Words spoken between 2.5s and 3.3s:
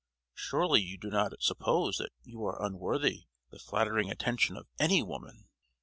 unworthy